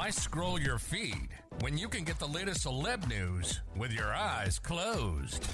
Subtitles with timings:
[0.00, 1.28] Why scroll your feed
[1.60, 5.44] when you can get the latest celeb news with your eyes closed?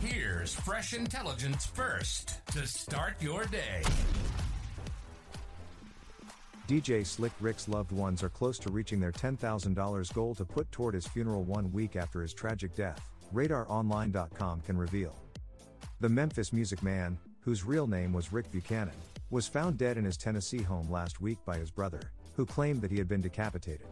[0.00, 3.82] Here's fresh intelligence first to start your day.
[6.68, 10.94] DJ Slick Rick's loved ones are close to reaching their $10,000 goal to put toward
[10.94, 15.16] his funeral one week after his tragic death, RadarOnline.com can reveal.
[15.98, 18.94] The Memphis music man, whose real name was Rick Buchanan,
[19.30, 22.90] was found dead in his Tennessee home last week by his brother, who claimed that
[22.90, 23.86] he had been decapitated.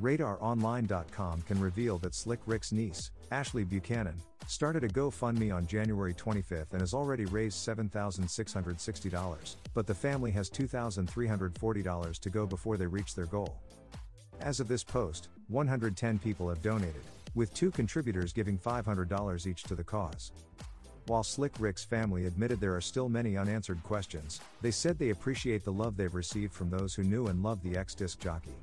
[0.00, 4.14] RadarOnline.com can reveal that Slick Rick's niece, Ashley Buchanan,
[4.46, 10.50] started a GoFundMe on January 25th and has already raised $7,660, but the family has
[10.50, 13.60] $2,340 to go before they reach their goal.
[14.40, 17.02] As of this post, 110 people have donated,
[17.34, 20.32] with two contributors giving $500 each to the cause.
[21.10, 25.64] While Slick Rick's family admitted there are still many unanswered questions, they said they appreciate
[25.64, 28.54] the love they've received from those who knew and loved the ex disc jockey.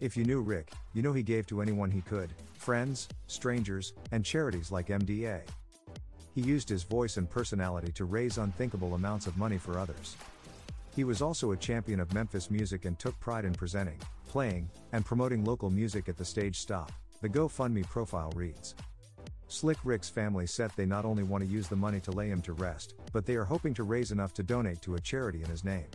[0.00, 4.24] If you knew Rick, you know he gave to anyone he could friends, strangers, and
[4.24, 5.42] charities like MDA.
[6.34, 10.16] He used his voice and personality to raise unthinkable amounts of money for others.
[10.96, 15.04] He was also a champion of Memphis music and took pride in presenting, playing, and
[15.04, 16.90] promoting local music at the stage stop,
[17.22, 18.74] the GoFundMe profile reads.
[19.50, 22.40] Slick Rick's family said they not only want to use the money to lay him
[22.42, 25.50] to rest, but they are hoping to raise enough to donate to a charity in
[25.50, 25.88] his name.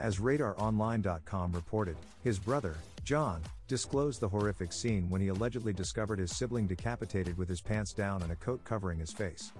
[0.00, 6.36] As RadarOnline.com reported, his brother, John, disclosed the horrific scene when he allegedly discovered his
[6.36, 9.52] sibling decapitated with his pants down and a coat covering his face.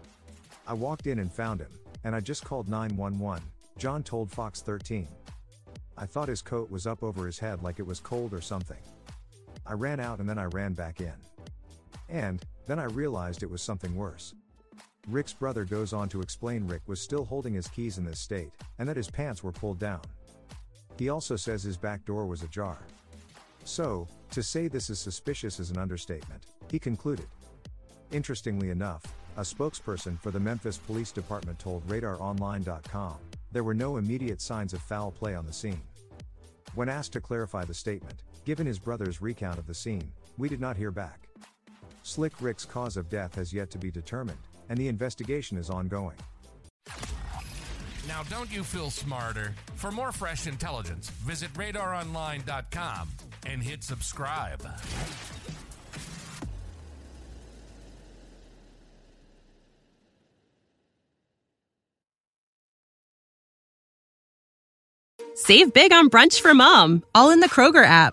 [0.66, 1.70] I walked in and found him,
[2.02, 3.44] and I just called 911,
[3.78, 5.06] John told Fox 13.
[5.96, 8.82] I thought his coat was up over his head like it was cold or something.
[9.64, 11.14] I ran out and then I ran back in.
[12.08, 14.34] And, then I realized it was something worse.
[15.08, 18.52] Rick's brother goes on to explain Rick was still holding his keys in this state,
[18.78, 20.00] and that his pants were pulled down.
[20.98, 22.78] He also says his back door was ajar.
[23.64, 27.26] So, to say this is suspicious is an understatement, he concluded.
[28.12, 29.02] Interestingly enough,
[29.36, 33.16] a spokesperson for the Memphis Police Department told RadarOnline.com
[33.52, 35.80] there were no immediate signs of foul play on the scene.
[36.74, 40.60] When asked to clarify the statement, given his brother's recount of the scene, we did
[40.60, 41.28] not hear back.
[42.06, 44.38] Slick Rick's cause of death has yet to be determined,
[44.68, 46.16] and the investigation is ongoing.
[48.06, 49.54] Now, don't you feel smarter?
[49.76, 53.08] For more fresh intelligence, visit radaronline.com
[53.46, 54.60] and hit subscribe.
[65.34, 68.12] Save big on brunch for mom, all in the Kroger app.